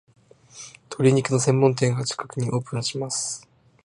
[0.89, 3.47] 鶏肉の専門店が近くにオープンします